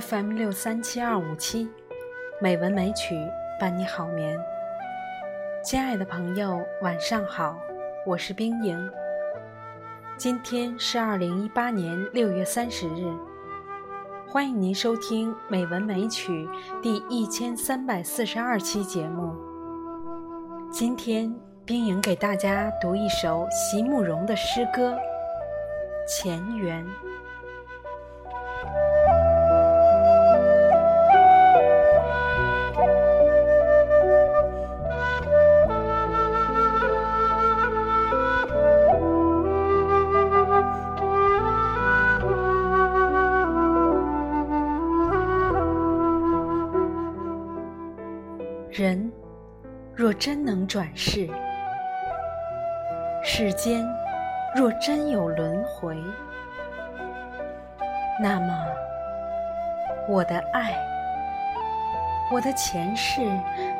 [0.00, 1.70] FM 六三七二五七，
[2.40, 3.14] 美文美曲
[3.60, 4.36] 伴你好眠。
[5.62, 7.56] 亲爱的朋友，晚上好，
[8.04, 8.90] 我是冰莹。
[10.16, 13.04] 今天是二零一八年六月三十日，
[14.28, 16.44] 欢迎您收听《美文美曲》
[16.80, 19.32] 第一千三百四十二期节目。
[20.72, 21.32] 今天，
[21.64, 24.90] 冰莹给大家读一首席慕容的诗歌
[26.08, 26.84] 《前缘》。
[48.76, 49.08] 人
[49.94, 51.30] 若真能转世，
[53.22, 53.86] 世间
[54.56, 55.96] 若真有轮回，
[58.20, 58.66] 那么
[60.08, 60.74] 我的爱，
[62.32, 63.20] 我的前世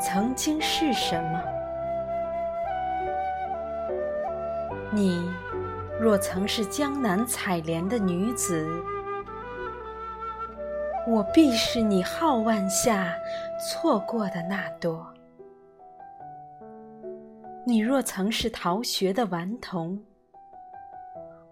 [0.00, 1.42] 曾经是什么？
[4.92, 5.28] 你
[5.98, 8.64] 若曾是江南采莲的女子，
[11.06, 13.14] 我必是你浩腕下
[13.60, 15.04] 错过的那朵；
[17.66, 20.02] 你若曾是逃学的顽童，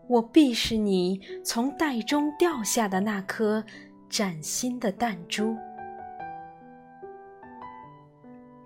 [0.09, 3.62] 我必是你从袋中掉下的那颗
[4.09, 5.55] 崭新的弹珠。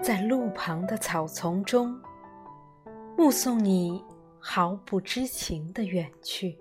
[0.00, 2.00] 在路旁的草丛中，
[3.18, 4.04] 目送你
[4.38, 6.56] 毫不知情的远去，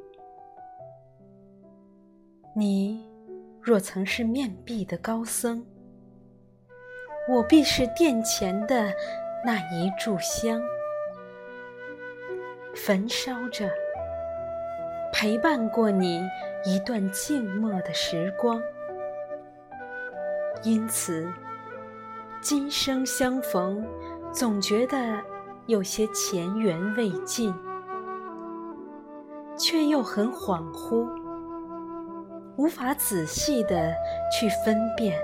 [2.56, 3.15] 你。
[3.66, 5.66] 若曾是面壁的高僧，
[7.28, 8.94] 我必是殿前的
[9.44, 10.62] 那一炷香，
[12.76, 13.68] 焚烧着，
[15.12, 16.22] 陪伴过你
[16.64, 18.62] 一段静默的时光。
[20.62, 21.28] 因此，
[22.42, 23.84] 今生相逢，
[24.32, 25.20] 总觉得
[25.66, 27.52] 有些前缘未尽，
[29.58, 31.25] 却又很恍惚。
[32.58, 33.94] 无法仔细的
[34.32, 35.20] 去分辨，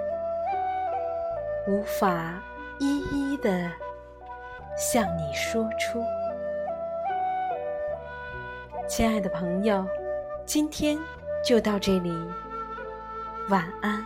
[1.65, 2.41] 无法
[2.77, 3.71] 一一的
[4.75, 6.03] 向你说出。
[8.85, 9.85] 亲爱的朋友，
[10.45, 10.97] 今天
[11.41, 12.11] 就到这里，
[13.47, 14.05] 晚安。